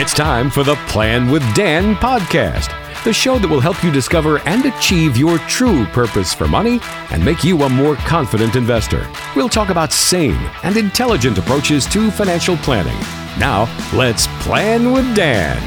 [0.00, 4.38] It's time for the Plan with Dan podcast, the show that will help you discover
[4.46, 6.78] and achieve your true purpose for money
[7.10, 9.10] and make you a more confident investor.
[9.34, 12.96] We'll talk about sane and intelligent approaches to financial planning.
[13.40, 15.60] Now, let's plan with Dan.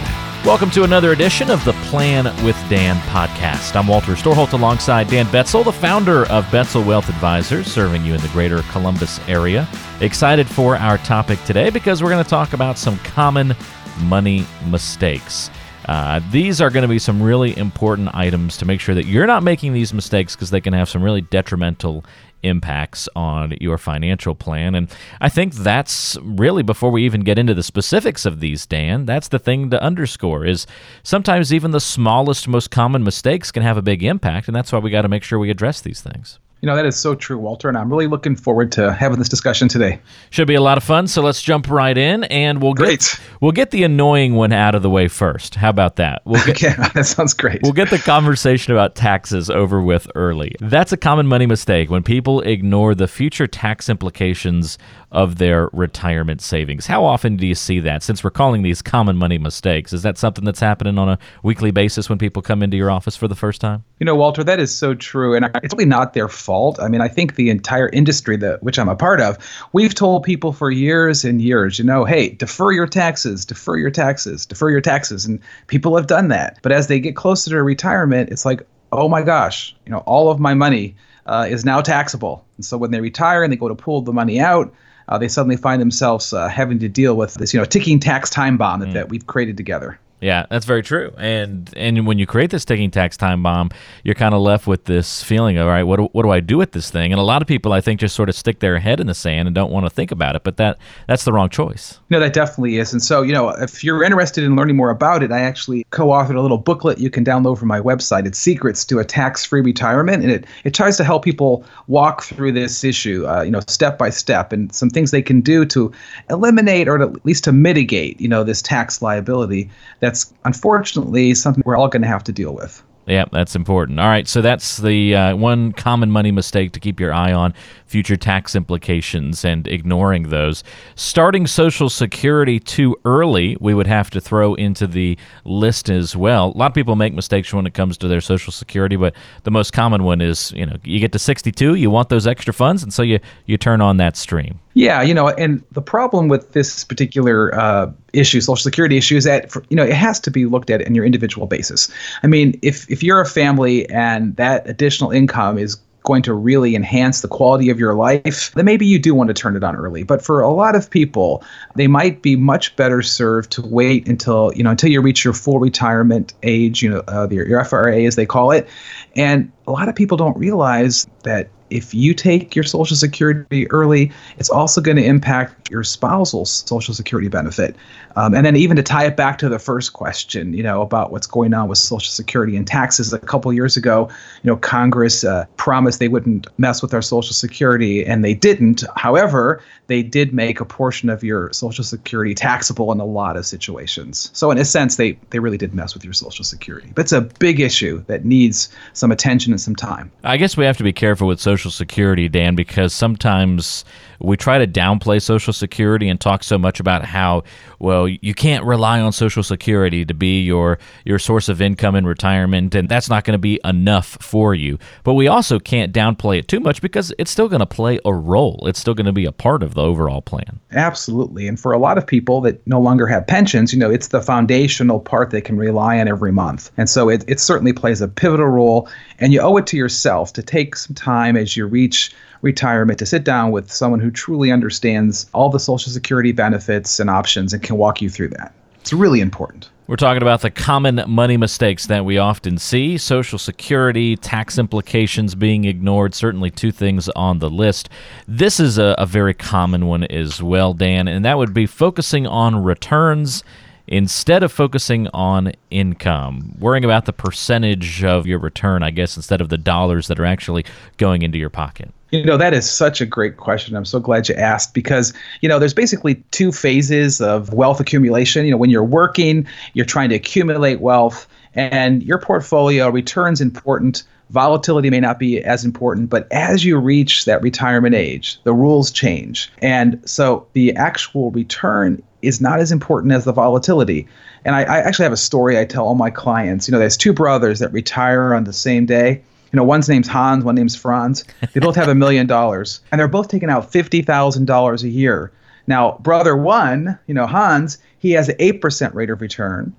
[0.45, 3.75] Welcome to another edition of the Plan with Dan podcast.
[3.75, 8.21] I'm Walter Storholt alongside Dan Betzel, the founder of Betzel Wealth Advisors, serving you in
[8.21, 9.68] the greater Columbus area.
[10.00, 13.54] Excited for our topic today because we're going to talk about some common
[14.00, 15.50] money mistakes.
[15.86, 19.27] Uh, these are going to be some really important items to make sure that you're
[19.27, 22.05] not making these mistakes because they can have some really detrimental
[22.44, 24.76] impacts on your financial plan.
[24.76, 29.05] And I think that's really before we even get into the specifics of these, Dan,
[29.05, 30.67] that's the thing to underscore is
[31.03, 34.48] sometimes even the smallest, most common mistakes can have a big impact.
[34.48, 36.39] And that's why we got to make sure we address these things.
[36.62, 39.28] You know, that is so true, Walter, and I'm really looking forward to having this
[39.28, 40.00] discussion today.
[40.30, 43.20] Should be a lot of fun, so let's jump right in and we'll great.
[43.42, 45.56] we'll get the annoying one out of the way first.
[45.56, 46.22] How about that?
[46.24, 47.62] We'll get, okay, that sounds great.
[47.64, 50.56] We'll get the conversation about taxes over with early.
[50.59, 54.78] That's a common money mistake when people ignore the future tax implications
[55.12, 56.88] of their retirement savings.
[56.88, 58.02] How often do you see that?
[58.02, 61.72] Since we're calling these common money mistakes, is that something that's happening on a weekly
[61.72, 63.84] basis when people come into your office for the first time?
[64.00, 66.80] You know, Walter, that is so true, and it's really not their fault.
[66.80, 69.38] I mean, I think the entire industry that which I'm a part of,
[69.73, 73.92] we've told people for years and years, you know, hey, defer your taxes, defer your
[73.92, 76.59] taxes, defer your taxes, and people have done that.
[76.62, 80.31] But as they get closer to retirement, it's like, oh my gosh, you know, all
[80.31, 82.46] of my money uh, is now taxable.
[82.56, 84.73] And so when they retire and they go to pull the money out,
[85.07, 88.30] uh, they suddenly find themselves uh, having to deal with this, you know, ticking tax
[88.30, 88.94] time bomb that, mm.
[88.94, 89.99] that we've created together.
[90.22, 91.11] Yeah, that's very true.
[91.17, 93.72] And and when you create this ticking tax time bomb,
[94.03, 96.39] you're kind of left with this feeling of, all right, what do, what do I
[96.39, 97.11] do with this thing?
[97.11, 99.16] And a lot of people, I think, just sort of stick their head in the
[99.16, 100.44] sand and don't want to think about it.
[100.44, 102.00] But that that's the wrong choice.
[102.11, 102.94] No, that definitely is.
[102.94, 106.35] And so, you know, if you're interested in learning more about it, I actually co-authored
[106.35, 108.28] a little booklet you can download from my website.
[108.28, 112.51] It's Secrets to a Tax-Free Retirement, and it it tries to help people walk through
[112.51, 115.91] this issue, uh, you know, step by step, and some things they can do to
[116.29, 119.67] eliminate or at least to mitigate, you know, this tax liability
[120.11, 122.83] that's unfortunately something we're all going to have to deal with.
[123.07, 123.99] Yeah, that's important.
[123.99, 127.53] All right, so that's the uh, one common money mistake to keep your eye on
[127.85, 130.63] future tax implications and ignoring those.
[130.95, 136.51] Starting Social Security too early, we would have to throw into the list as well.
[136.55, 139.51] A lot of people make mistakes when it comes to their Social Security, but the
[139.51, 142.83] most common one is you know you get to 62, you want those extra funds,
[142.83, 144.59] and so you you turn on that stream.
[144.74, 149.26] Yeah, you know, and the problem with this particular uh, issue, Social Security issue, is
[149.26, 151.92] that for, you know it has to be looked at in your individual basis.
[152.24, 156.76] I mean, if if you're a family and that additional income is going to really
[156.76, 159.76] enhance the quality of your life, then maybe you do want to turn it on
[159.76, 160.04] early.
[160.04, 161.44] But for a lot of people,
[161.76, 165.34] they might be much better served to wait until you know until you reach your
[165.34, 168.68] full retirement age, you know, uh, your, your FRA as they call it.
[169.16, 174.12] And a lot of people don't realize that if you take your Social Security early,
[174.38, 177.76] it's also going to impact your spousal's Social Security benefit.
[178.16, 181.12] Um, and then even to tie it back to the first question, you know, about
[181.12, 183.14] what's going on with Social Security and taxes.
[183.14, 184.09] A couple years ago,
[184.44, 188.84] you know, Congress uh, promised they wouldn't mess with our Social Security, and they didn't.
[188.96, 193.46] However, they did make a portion of your Social Security taxable in a lot of
[193.46, 194.30] situations.
[194.34, 196.92] So in a sense, they they really did mess with your Social Security.
[196.96, 200.12] But it's a big issue that needs some attention and some time.
[200.24, 203.85] I guess we have to be careful with Social Social Security, Dan, because sometimes
[204.24, 207.44] we try to downplay Social Security and talk so much about how
[207.80, 212.06] well you can't rely on Social Security to be your your source of income in
[212.06, 214.78] retirement, and that's not going to be enough for you.
[215.04, 218.14] But we also can't downplay it too much because it's still going to play a
[218.14, 218.64] role.
[218.68, 220.59] It's still going to be a part of the overall plan.
[220.72, 224.09] Absolutely, and for a lot of people that no longer have pensions, you know, it's
[224.09, 228.02] the foundational part they can rely on every month, and so it it certainly plays
[228.02, 228.90] a pivotal role.
[229.20, 233.06] And you owe it to yourself to take some time as you reach retirement to
[233.06, 237.62] sit down with someone who truly understands all the Social Security benefits and options and
[237.62, 238.53] can walk you through that.
[238.79, 239.70] It's really important.
[239.88, 245.35] We're talking about the common money mistakes that we often see Social Security, tax implications
[245.35, 247.90] being ignored, certainly two things on the list.
[248.28, 252.26] This is a, a very common one as well, Dan, and that would be focusing
[252.26, 253.43] on returns
[253.88, 259.41] instead of focusing on income, worrying about the percentage of your return, I guess, instead
[259.41, 260.65] of the dollars that are actually
[260.98, 261.93] going into your pocket.
[262.12, 263.75] You know, that is such a great question.
[263.75, 268.43] I'm so glad you asked because, you know, there's basically two phases of wealth accumulation.
[268.43, 274.03] You know, when you're working, you're trying to accumulate wealth, and your portfolio returns important.
[274.29, 278.91] Volatility may not be as important, but as you reach that retirement age, the rules
[278.91, 279.51] change.
[279.62, 284.07] And so the actual return is not as important as the volatility.
[284.46, 286.67] And I, I actually have a story I tell all my clients.
[286.67, 290.08] You know, there's two brothers that retire on the same day you know, one's name's
[290.08, 291.24] Hans, one name's Franz.
[291.53, 294.89] They both have a million dollars, and they're both taking out fifty thousand dollars a
[294.89, 295.32] year.
[295.68, 299.74] Now, brother one, you know, Hans, he has an eight percent rate of return,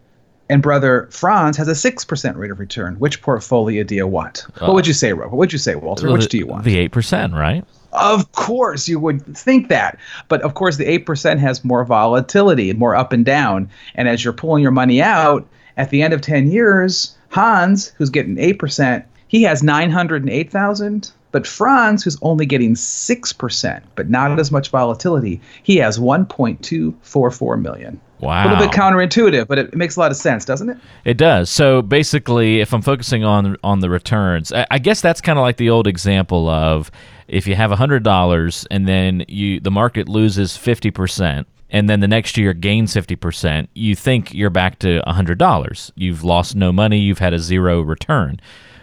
[0.48, 2.96] and brother Franz has a six percent rate of return.
[2.96, 4.46] Which portfolio do you want?
[4.60, 5.30] Uh, what would you say, Rob?
[5.32, 6.10] What would you say, Walter?
[6.12, 6.64] Which do you want?
[6.64, 7.64] The eight percent, right?
[7.92, 9.98] Of course, you would think that.
[10.28, 13.68] But of course, the 8% has more volatility, more up and down.
[13.94, 15.46] And as you're pulling your money out,
[15.76, 22.04] at the end of 10 years, Hans, who's getting 8%, he has 908,000, but Franz,
[22.04, 27.98] who's only getting 6%, but not as much volatility, he has 1.244 million.
[28.20, 28.42] Wow.
[28.42, 30.76] A little bit counterintuitive, but it, makes a lot of sense, doesn't it?
[31.06, 31.48] It does.
[31.48, 35.42] So basically, if I'm focusing on on the returns, I, I guess that's kind of
[35.42, 36.90] like the old example of
[37.26, 42.36] if you have $100 and then you the market loses 50%, and then the next
[42.36, 45.92] year gains 50%, you think you're back to $100.
[45.96, 48.38] You've lost no money, you've had a zero return.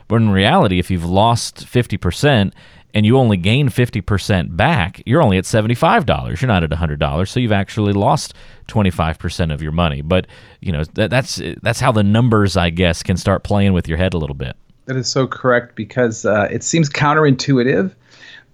[0.09, 2.51] But in reality, if you've lost 50%
[2.93, 6.41] and you only gain 50% back, you're only at $75.
[6.41, 7.27] You're not at $100.
[7.27, 8.33] So you've actually lost
[8.67, 10.01] 25% of your money.
[10.01, 10.25] But,
[10.61, 13.99] you know, that, that's that's how the numbers, I guess, can start playing with your
[13.99, 14.57] head a little bit.
[14.85, 17.93] That is so correct because uh, it seems counterintuitive,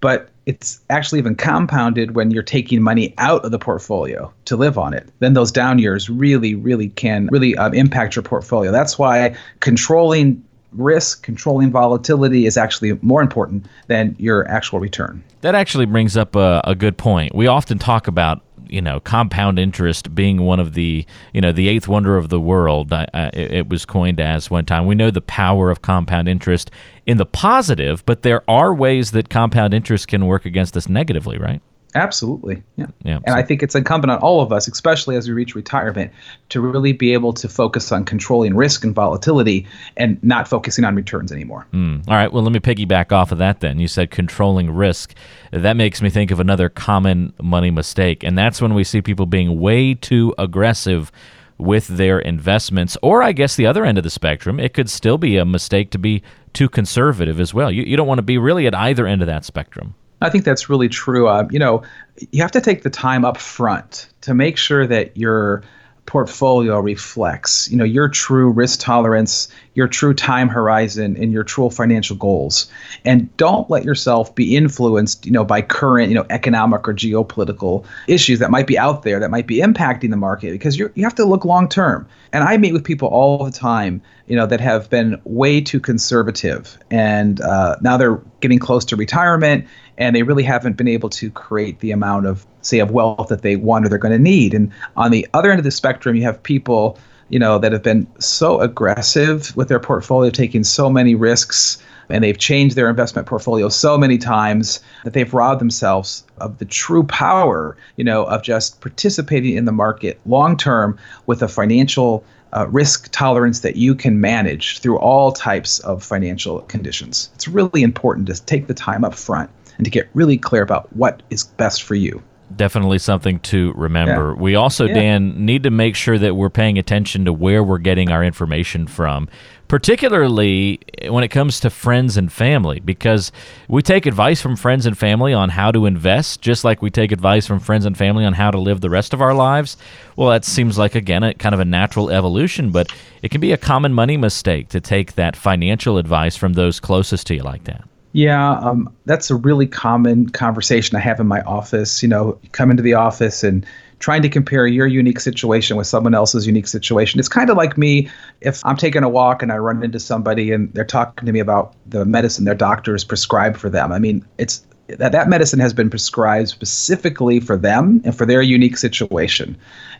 [0.02, 4.76] but it's actually even compounded when you're taking money out of the portfolio to live
[4.76, 5.08] on it.
[5.20, 8.70] Then those down years really, really can really um, impact your portfolio.
[8.70, 15.22] That's why controlling risk, controlling volatility is actually more important than your actual return.
[15.40, 17.34] That actually brings up a, a good point.
[17.34, 21.68] We often talk about you know compound interest being one of the you know the
[21.68, 25.70] eighth wonder of the world it was coined as one time we know the power
[25.70, 26.70] of compound interest
[27.06, 31.38] in the positive but there are ways that compound interest can work against us negatively
[31.38, 31.62] right
[31.96, 32.62] Absolutely.
[32.76, 32.86] Yeah.
[33.04, 33.34] yeah and so.
[33.34, 36.12] I think it's incumbent on all of us, especially as we reach retirement,
[36.50, 39.66] to really be able to focus on controlling risk and volatility
[39.96, 41.66] and not focusing on returns anymore.
[41.72, 42.06] Mm.
[42.06, 42.32] All right.
[42.32, 43.78] Well, let me piggyback off of that then.
[43.78, 45.14] You said controlling risk.
[45.52, 49.26] That makes me think of another common money mistake, and that's when we see people
[49.26, 51.10] being way too aggressive
[51.58, 52.96] with their investments.
[53.02, 55.90] Or I guess the other end of the spectrum, it could still be a mistake
[55.92, 56.22] to be
[56.52, 57.70] too conservative as well.
[57.70, 59.94] You, you don't want to be really at either end of that spectrum.
[60.20, 61.28] I think that's really true.
[61.28, 61.82] Uh, you know,
[62.30, 65.62] you have to take the time up front to make sure that your
[66.06, 71.68] portfolio reflects, you know, your true risk tolerance, your true time horizon, and your true
[71.68, 72.70] financial goals.
[73.04, 77.84] And don't let yourself be influenced, you know, by current, you know, economic or geopolitical
[78.06, 81.02] issues that might be out there that might be impacting the market because you you
[81.02, 82.08] have to look long term.
[82.32, 85.80] And I meet with people all the time, you know, that have been way too
[85.80, 89.66] conservative, and uh, now they're getting close to retirement
[89.98, 93.42] and they really haven't been able to create the amount of say of wealth that
[93.42, 96.16] they want or they're going to need and on the other end of the spectrum
[96.16, 96.98] you have people
[97.28, 101.78] you know that have been so aggressive with their portfolio taking so many risks
[102.08, 106.64] and they've changed their investment portfolio so many times that they've robbed themselves of the
[106.64, 112.24] true power you know of just participating in the market long term with a financial
[112.52, 117.28] uh, risk tolerance that you can manage through all types of financial conditions.
[117.34, 120.94] It's really important to take the time up front and to get really clear about
[120.94, 122.22] what is best for you.
[122.54, 124.32] Definitely something to remember.
[124.34, 124.40] Yeah.
[124.40, 124.94] We also, yeah.
[124.94, 128.86] Dan, need to make sure that we're paying attention to where we're getting our information
[128.86, 129.28] from,
[129.66, 130.78] particularly
[131.08, 133.32] when it comes to friends and family, because
[133.66, 137.10] we take advice from friends and family on how to invest, just like we take
[137.10, 139.76] advice from friends and family on how to live the rest of our lives.
[140.14, 142.92] Well, that seems like, again, a kind of a natural evolution, but
[143.22, 147.26] it can be a common money mistake to take that financial advice from those closest
[147.26, 147.82] to you like that.
[148.16, 152.02] Yeah, um, that's a really common conversation I have in my office.
[152.02, 153.66] You know, you come into the office and
[153.98, 157.20] trying to compare your unique situation with someone else's unique situation.
[157.20, 158.08] It's kind of like me
[158.40, 161.40] if I'm taking a walk and I run into somebody and they're talking to me
[161.40, 163.92] about the medicine their doctor has prescribed for them.
[163.92, 168.40] I mean, it's that that medicine has been prescribed specifically for them and for their
[168.40, 169.58] unique situation.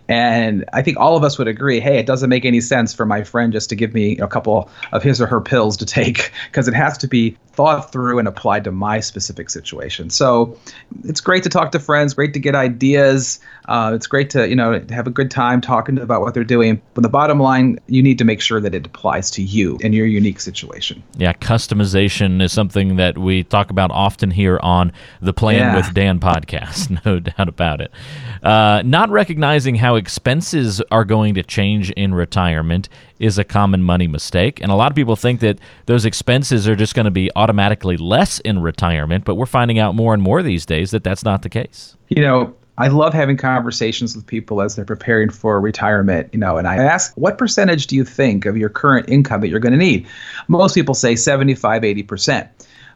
[0.09, 3.05] And I think all of us would agree, hey, it doesn't make any sense for
[3.05, 6.33] my friend just to give me a couple of his or her pills to take
[6.47, 10.11] because it has to be thought through and applied to my specific situation.
[10.11, 10.57] So
[11.05, 13.41] it's great to talk to friends, great to get ideas.
[13.67, 16.81] Uh, it's great to you know have a good time talking about what they're doing.
[16.95, 19.95] But the bottom line, you need to make sure that it applies to you and
[19.95, 21.03] your unique situation.
[21.17, 25.77] Yeah, customization is something that we talk about often here on the Plan yeah.
[25.77, 27.01] with Dan podcast.
[27.07, 27.93] No doubt about it.
[28.43, 34.07] Uh, not recognizing how expenses are going to change in retirement is a common money
[34.07, 34.61] mistake.
[34.61, 37.97] And a lot of people think that those expenses are just going to be automatically
[37.97, 41.43] less in retirement, but we're finding out more and more these days that that's not
[41.43, 41.97] the case.
[42.09, 46.59] You know, I love having conversations with people as they're preparing for retirement, you know,
[46.59, 49.73] and I ask, what percentage do you think of your current income that you're going
[49.73, 50.07] to need?
[50.49, 52.49] Most people say 75, 80%.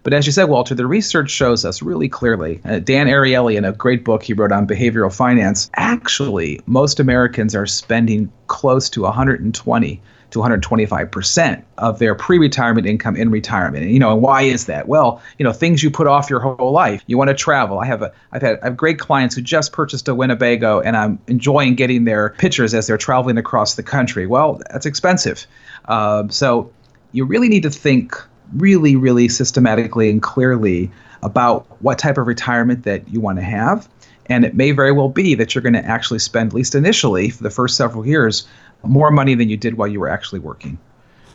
[0.03, 2.61] But as you said, Walter, the research shows us really clearly.
[2.65, 7.55] Uh, Dan Ariely, in a great book he wrote on behavioral finance, actually, most Americans
[7.55, 13.85] are spending close to 120 to 125% of their pre-retirement income in retirement.
[13.85, 14.89] And you know, and why is that?
[14.89, 17.03] Well, you know, things you put off your whole life.
[17.07, 17.81] You want to travel.
[17.81, 20.97] I have a I've had I have great clients who just purchased a Winnebago and
[20.97, 24.27] I'm enjoying getting their pictures as they're traveling across the country.
[24.27, 25.47] Well, that's expensive.
[25.87, 26.71] Uh, so
[27.13, 28.17] you really need to think
[28.55, 30.91] really, really systematically and clearly
[31.23, 33.89] about what type of retirement that you want to have.
[34.27, 37.31] And it may very well be that you're going to actually spend, at least initially,
[37.31, 38.47] for the first several years,
[38.85, 40.79] more money than you did while you were actually working.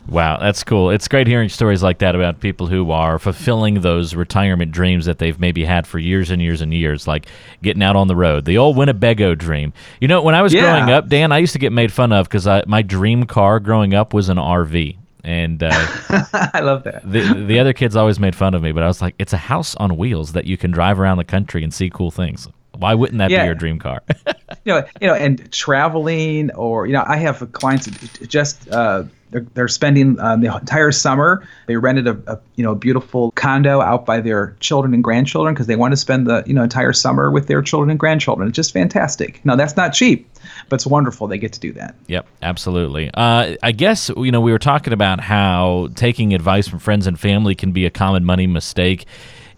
[0.08, 0.90] Wow, that's cool.
[0.90, 5.18] It's great hearing stories like that about people who are fulfilling those retirement dreams that
[5.18, 7.26] they've maybe had for years and years and years, like
[7.60, 8.44] getting out on the road.
[8.44, 9.72] The old Winnebago dream.
[10.00, 10.60] You know, when I was yeah.
[10.60, 13.94] growing up, Dan, I used to get made fun of because my dream car growing
[13.94, 15.70] up was an RV and uh,
[16.54, 17.02] I love that.
[17.04, 19.36] The the other kids always made fun of me, but I was like, it's a
[19.38, 22.48] house on wheels that you can drive around the country and see cool things.
[22.78, 23.42] Why wouldn't that yeah.
[23.42, 24.02] be your dream car?
[24.64, 27.86] you know, you know, and traveling, or you know, I have clients
[28.26, 31.46] just uh, they're, they're spending um, the entire summer.
[31.66, 35.66] They rented a, a, you know beautiful condo out by their children and grandchildren because
[35.66, 38.48] they want to spend the you know entire summer with their children and grandchildren.
[38.48, 39.44] It's just fantastic.
[39.44, 40.30] Now that's not cheap,
[40.68, 41.94] but it's wonderful they get to do that.
[42.06, 43.10] Yep, absolutely.
[43.12, 47.18] Uh, I guess you know we were talking about how taking advice from friends and
[47.18, 49.06] family can be a common money mistake.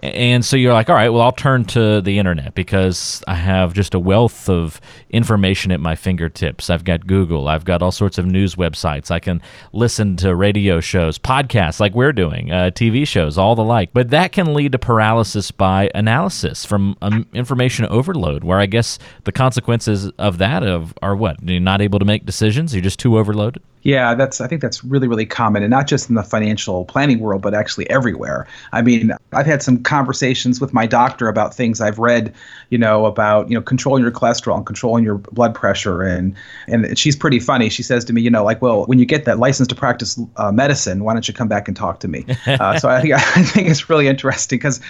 [0.01, 3.73] And so you're like, all right, well, I'll turn to the internet because I have
[3.73, 6.71] just a wealth of information at my fingertips.
[6.71, 9.11] I've got Google, I've got all sorts of news websites.
[9.11, 13.65] I can listen to radio shows, podcasts like we're doing, uh, TV shows, all the
[13.65, 13.93] like.
[13.93, 18.99] But that can lead to paralysis by analysis from um, information overload, where I guess
[19.25, 21.43] the consequences of that of are what?
[21.43, 22.73] You're not able to make decisions.
[22.73, 23.63] You're just too overloaded.
[23.89, 27.21] Yeah, that's I think that's really really common, and not just in the financial planning
[27.21, 28.47] world, but actually everywhere.
[28.71, 32.35] I mean, I've had some conversations with my doctor about things I've read,
[32.69, 36.35] you know, about you know controlling your cholesterol and controlling your blood pressure, and
[36.67, 37.71] and she's pretty funny.
[37.71, 40.21] She says to me, you know, like, well, when you get that license to practice
[40.37, 42.27] uh, medicine, why don't you come back and talk to me?
[42.59, 44.81] Uh, so I think I think it's really interesting because,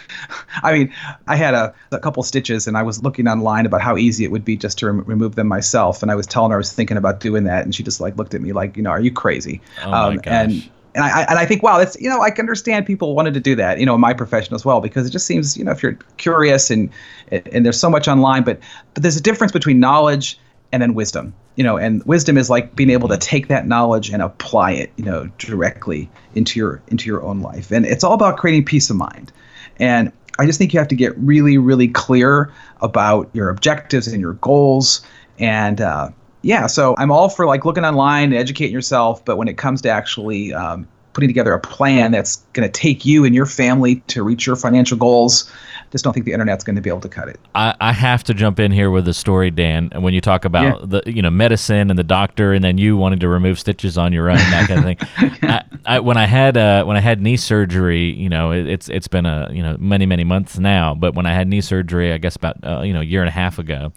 [0.62, 0.93] I mean,
[1.26, 4.31] I had a, a couple stitches, and I was looking online about how easy it
[4.31, 6.73] would be just to rem- remove them myself, and I was telling her I was
[6.73, 9.00] thinking about doing that, and she just like looked at me like you know, are
[9.00, 9.61] you crazy?
[9.85, 10.26] Oh my um, gosh.
[10.26, 13.35] And and I and I think wow, that's you know I can understand people wanted
[13.35, 15.64] to do that, you know, in my profession as well, because it just seems you
[15.64, 16.90] know if you're curious and
[17.30, 18.59] and there's so much online, but
[18.95, 20.38] but there's a difference between knowledge
[20.73, 24.11] and then wisdom, you know, and wisdom is like being able to take that knowledge
[24.11, 28.14] and apply it, you know, directly into your into your own life, and it's all
[28.14, 29.33] about creating peace of mind,
[29.78, 34.21] and I just think you have to get really really clear about your objectives and
[34.21, 35.04] your goals
[35.38, 36.11] and uh,
[36.42, 39.83] yeah, so I'm all for like looking online, and educating yourself, but when it comes
[39.83, 43.97] to actually um, putting together a plan that's going to take you and your family
[44.07, 45.50] to reach your financial goals,
[45.90, 47.40] just don't think the internet's going to be able to cut it.
[47.57, 49.88] I, I have to jump in here with a story, Dan.
[49.90, 51.00] And When you talk about yeah.
[51.02, 54.12] the you know medicine and the doctor, and then you wanting to remove stitches on
[54.12, 55.38] your own, that kind of thing.
[55.50, 58.88] I, I, when I had uh, when I had knee surgery, you know, it, it's
[58.88, 62.12] it's been a you know many many months now, but when I had knee surgery,
[62.12, 63.92] I guess about uh, you know a year and a half ago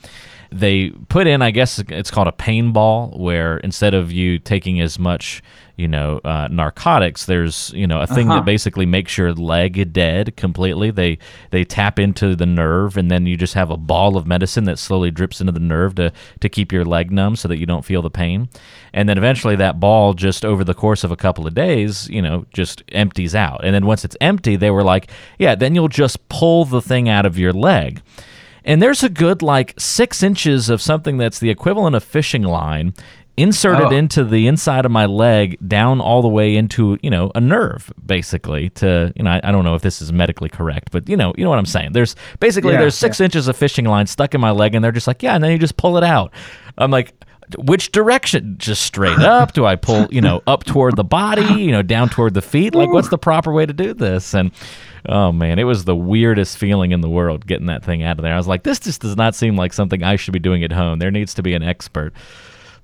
[0.51, 4.81] they put in, I guess it's called a pain ball, where instead of you taking
[4.81, 5.41] as much,
[5.77, 8.39] you know, uh, narcotics, there's you know a thing uh-huh.
[8.39, 10.91] that basically makes your leg dead completely.
[10.91, 11.19] They
[11.51, 14.77] they tap into the nerve, and then you just have a ball of medicine that
[14.77, 17.85] slowly drips into the nerve to to keep your leg numb, so that you don't
[17.85, 18.49] feel the pain.
[18.93, 22.21] And then eventually, that ball just over the course of a couple of days, you
[22.21, 23.63] know, just empties out.
[23.63, 27.07] And then once it's empty, they were like, yeah, then you'll just pull the thing
[27.07, 28.01] out of your leg.
[28.63, 32.93] And there's a good like six inches of something that's the equivalent of fishing line
[33.37, 33.95] inserted oh.
[33.95, 37.91] into the inside of my leg down all the way into you know a nerve
[38.05, 41.15] basically to you know I, I, don't know if this is medically correct but you
[41.15, 43.25] know you know what i'm saying there's basically yeah, there's six yeah.
[43.25, 45.51] inches of fishing line stuck in my leg and they're just like yeah and then
[45.51, 46.33] you just pull it out
[46.77, 47.13] i'm like
[47.57, 51.71] which direction just straight up do i pull you know up toward the body you
[51.71, 54.51] know down toward the feet like what's the proper way to do this and
[55.07, 58.23] oh man, it was the weirdest feeling in the world getting that thing out of
[58.23, 58.33] there.
[58.33, 60.71] I was like, this just does not seem like something I should be doing at
[60.71, 60.99] home.
[60.99, 62.13] There needs to be an expert.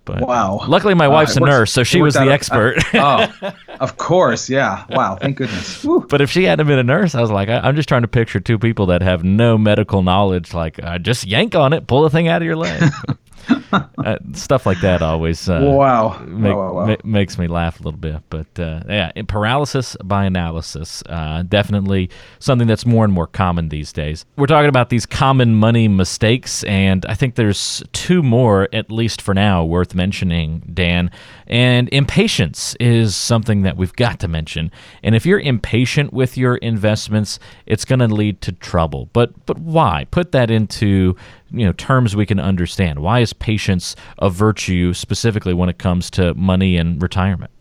[0.05, 0.61] But wow.
[0.67, 2.77] Luckily, my wife's uh, a nurse, so she was the expert.
[2.95, 4.85] Uh, oh, of course, yeah.
[4.89, 5.83] Wow, thank goodness.
[5.83, 5.99] Woo.
[6.07, 8.07] But if she hadn't been a nurse, I was like, I, am just trying to
[8.07, 10.53] picture two people that have no medical knowledge.
[10.53, 12.89] Like, uh, just yank on it, pull the thing out of your leg.
[13.73, 16.19] uh, stuff like that always uh, wow.
[16.25, 16.85] Make, wow, wow, wow.
[16.85, 18.21] Ma- makes me laugh a little bit.
[18.29, 22.09] But uh, yeah, paralysis by analysis, uh, definitely
[22.39, 24.25] something that's more and more common these days.
[24.35, 29.21] We're talking about these common money mistakes, and I think there's two more, at least
[29.21, 31.11] for now, worth mentioning, Dan.
[31.47, 34.71] And impatience is something that we've got to mention.
[35.03, 39.09] And if you're impatient with your investments, it's going to lead to trouble.
[39.13, 40.05] But but why?
[40.11, 41.15] Put that into
[41.51, 42.99] you know terms we can understand.
[42.99, 47.51] Why is patience a virtue specifically when it comes to money and retirement?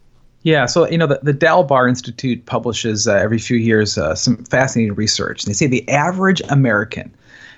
[0.42, 4.44] Yeah, so you know the, the Dalbar Institute publishes uh, every few years uh, some
[4.44, 5.44] fascinating research.
[5.44, 7.12] They say the average American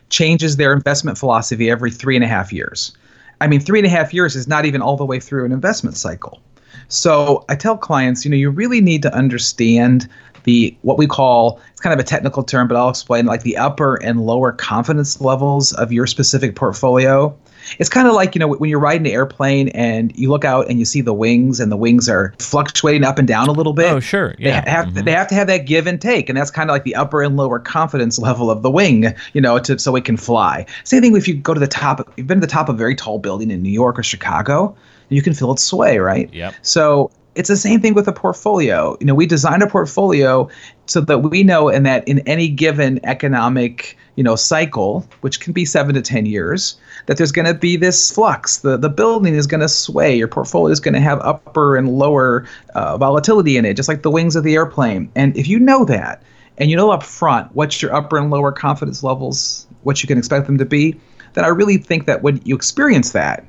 [0.08, 2.96] changes their investment philosophy every three and a half years.
[3.40, 5.52] I mean, three and a half years is not even all the way through an
[5.52, 6.40] investment cycle.
[6.88, 10.08] So I tell clients, you know, you really need to understand
[10.44, 13.56] the what we call it's kind of a technical term, but I'll explain like the
[13.56, 17.36] upper and lower confidence levels of your specific portfolio.
[17.78, 20.68] It's kind of like you know when you're riding an airplane and you look out
[20.68, 23.72] and you see the wings and the wings are fluctuating up and down a little
[23.72, 23.92] bit.
[23.92, 24.60] Oh, sure, yeah.
[24.60, 25.04] They have mm-hmm.
[25.04, 27.22] they have to have that give and take, and that's kind of like the upper
[27.22, 30.66] and lower confidence level of the wing, you know, to so it can fly.
[30.84, 32.12] Same thing if you go to the top.
[32.16, 34.76] You've been to the top of a very tall building in New York or Chicago,
[35.08, 36.32] you can feel it sway, right?
[36.32, 36.54] Yep.
[36.62, 38.96] So it's the same thing with a portfolio.
[38.98, 40.50] You know, we design a portfolio
[40.86, 45.52] so that we know in that in any given economic, you know, cycle, which can
[45.52, 46.76] be seven to ten years,
[47.06, 48.58] that there's going to be this flux.
[48.58, 50.16] The the building is going to sway.
[50.16, 54.02] Your portfolio is going to have upper and lower uh, volatility in it, just like
[54.02, 55.08] the wings of the airplane.
[55.14, 56.24] And if you know that,
[56.58, 60.18] and you know up front what's your upper and lower confidence levels, what you can
[60.18, 60.98] expect them to be,
[61.34, 63.46] then I really think that when you experience that,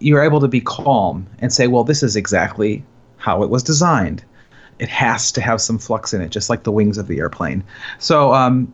[0.00, 2.82] you're able to be calm and say, well, this is exactly
[3.28, 4.24] how it was designed.
[4.78, 7.62] It has to have some flux in it, just like the wings of the airplane.
[7.98, 8.72] So um,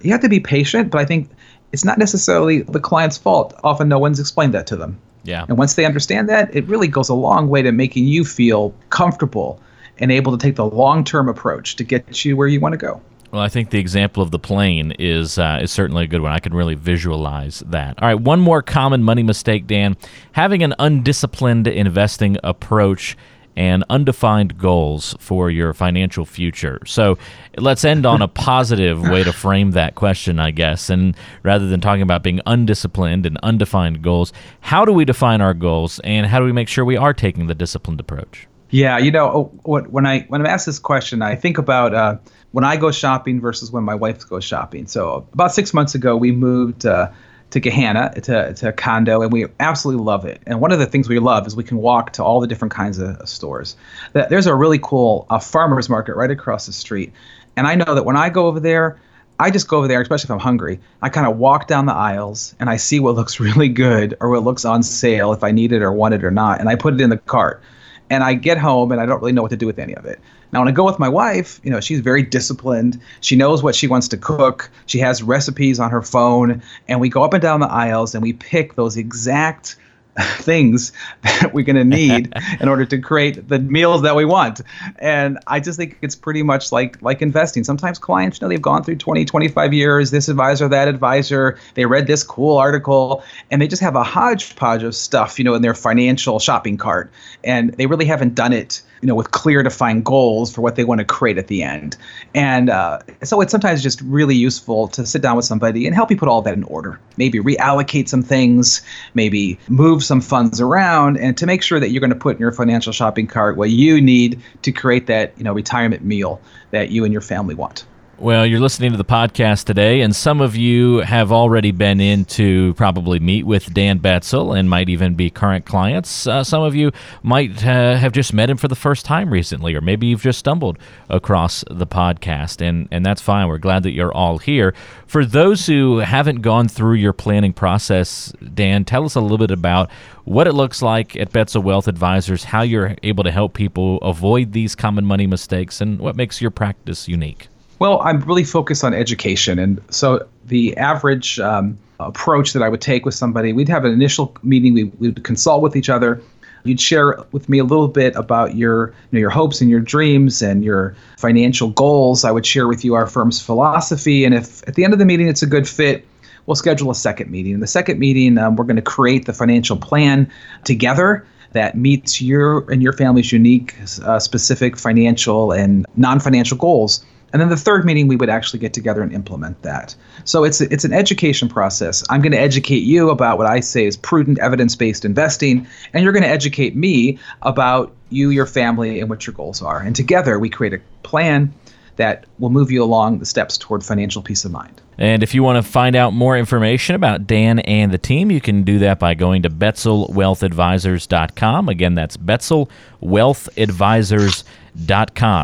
[0.00, 1.28] you have to be patient, but I think
[1.72, 3.58] it's not necessarily the client's fault.
[3.64, 4.96] Often no one's explained that to them.
[5.24, 5.44] Yeah.
[5.48, 8.72] And once they understand that, it really goes a long way to making you feel
[8.90, 9.60] comfortable
[9.98, 12.78] and able to take the long term approach to get you where you want to
[12.78, 13.00] go.
[13.32, 16.30] Well, I think the example of the plane is uh, is certainly a good one.
[16.30, 18.00] I can really visualize that.
[18.00, 19.96] All right, one more common money mistake, Dan:
[20.32, 23.16] having an undisciplined investing approach
[23.56, 26.80] and undefined goals for your financial future.
[26.86, 27.18] So
[27.56, 30.90] let's end on a positive way to frame that question, I guess.
[30.90, 35.54] And rather than talking about being undisciplined and undefined goals, how do we define our
[35.54, 38.46] goals and how do we make sure we are taking the disciplined approach?
[38.70, 42.18] Yeah, you know, when I when I'm asked this question, I think about uh,
[42.50, 44.86] when I go shopping versus when my wife goes shopping.
[44.86, 46.84] So about six months ago, we moved.
[46.84, 47.10] Uh,
[47.50, 50.40] to Gahanna, to, to condo, and we absolutely love it.
[50.46, 52.72] And one of the things we love is we can walk to all the different
[52.72, 53.76] kinds of stores.
[54.12, 57.12] There's a really cool uh, farmer's market right across the street.
[57.56, 59.00] And I know that when I go over there,
[59.38, 60.80] I just go over there, especially if I'm hungry.
[61.02, 64.30] I kind of walk down the aisles and I see what looks really good or
[64.30, 66.74] what looks on sale if I need it or want it or not, and I
[66.74, 67.62] put it in the cart.
[68.08, 70.04] And I get home and I don't really know what to do with any of
[70.04, 70.20] it.
[70.52, 73.00] Now, when I go with my wife, you know, she's very disciplined.
[73.20, 74.70] She knows what she wants to cook.
[74.86, 78.22] She has recipes on her phone, and we go up and down the aisles and
[78.22, 79.76] we pick those exact
[80.36, 84.60] things that we're going to need in order to create the meals that we want.
[84.98, 87.64] And I just think it's pretty much like like investing.
[87.64, 91.86] Sometimes clients, you know, they've gone through 20, 25 years, this advisor, that advisor, they
[91.86, 95.62] read this cool article, and they just have a hodgepodge of stuff, you know, in
[95.62, 97.10] their financial shopping cart.
[97.44, 100.84] And they really haven't done it you know, with clear defined goals for what they
[100.84, 101.96] want to create at the end.
[102.34, 106.10] And uh, so it's sometimes just really useful to sit down with somebody and help
[106.10, 106.98] you put all that in order.
[107.16, 108.82] Maybe reallocate some things,
[109.14, 112.40] maybe move some funds around, and to make sure that you're going to put in
[112.40, 116.90] your financial shopping cart what you need to create that, you know, retirement meal that
[116.90, 117.86] you and your family want.
[118.18, 122.24] Well, you're listening to the podcast today, and some of you have already been in
[122.24, 126.26] to probably meet with Dan Betzel and might even be current clients.
[126.26, 129.74] Uh, some of you might uh, have just met him for the first time recently,
[129.74, 130.78] or maybe you've just stumbled
[131.10, 133.48] across the podcast, and, and that's fine.
[133.48, 134.74] We're glad that you're all here.
[135.06, 139.50] For those who haven't gone through your planning process, Dan, tell us a little bit
[139.50, 139.90] about
[140.24, 144.52] what it looks like at Betzel Wealth Advisors, how you're able to help people avoid
[144.52, 147.48] these common money mistakes, and what makes your practice unique.
[147.78, 149.58] Well, I'm really focused on education.
[149.58, 153.92] And so the average um, approach that I would take with somebody, we'd have an
[153.92, 156.20] initial meeting, we, would consult with each other.
[156.64, 159.80] You'd share with me a little bit about your, you know, your hopes and your
[159.80, 162.24] dreams and your financial goals.
[162.24, 164.24] I would share with you our firm's philosophy.
[164.24, 166.04] And if at the end of the meeting it's a good fit,
[166.46, 167.52] we'll schedule a second meeting.
[167.52, 170.30] In the second meeting, um, we're going to create the financial plan
[170.64, 177.04] together that meets your and your family's unique, uh, specific financial and non financial goals.
[177.36, 179.94] And then the third meeting, we would actually get together and implement that.
[180.24, 182.02] So it's it's an education process.
[182.08, 186.14] I'm going to educate you about what I say is prudent, evidence-based investing, and you're
[186.14, 189.80] going to educate me about you, your family, and what your goals are.
[189.80, 191.52] And together, we create a plan
[191.96, 194.80] that will move you along the steps toward financial peace of mind.
[194.96, 198.40] And if you want to find out more information about Dan and the team, you
[198.40, 201.68] can do that by going to BetzelWealthAdvisors.com.
[201.68, 204.44] Again, that's BetzelWealthAdvisors.com,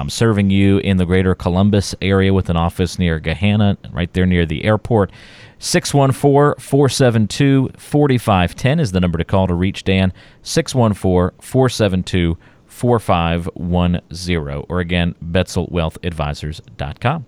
[0.09, 4.47] serving you in the greater Columbus area with an office near Gahanna, right there near
[4.47, 5.11] the airport.
[5.59, 10.13] 614 472 4510 is the number to call to reach Dan.
[10.43, 14.65] 614 472 4510.
[14.69, 17.27] Or again, BetzelWealthAdvisors.com.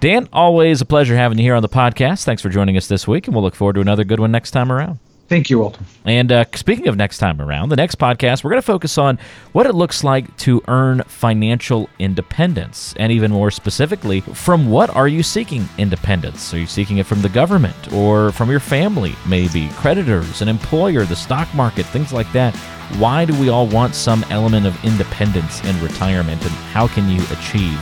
[0.00, 2.24] Dan, always a pleasure having you here on the podcast.
[2.24, 4.52] Thanks for joining us this week, and we'll look forward to another good one next
[4.52, 4.98] time around.
[5.28, 5.80] Thank you, Walter.
[6.04, 9.18] And uh, speaking of next time around, the next podcast, we're going to focus on
[9.52, 12.94] what it looks like to earn financial independence.
[12.96, 16.54] And even more specifically, from what are you seeking independence?
[16.54, 21.04] Are you seeking it from the government or from your family, maybe creditors, an employer,
[21.04, 22.54] the stock market, things like that?
[22.98, 27.20] Why do we all want some element of independence in retirement, and how can you
[27.32, 27.76] achieve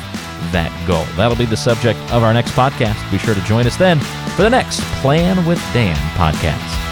[0.51, 1.05] that goal?
[1.17, 3.11] That'll be the subject of our next podcast.
[3.11, 4.01] Be sure to join us then
[4.35, 6.84] for the next Plan with Dan podcast.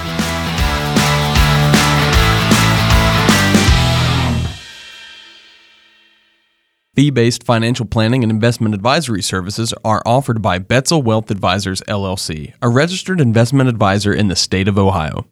[6.95, 12.53] Fee based financial planning and investment advisory services are offered by Betzel Wealth Advisors, LLC,
[12.61, 15.25] a registered investment advisor in the state of Ohio.